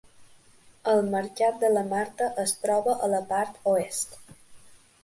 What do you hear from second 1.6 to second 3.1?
de la Marta es troba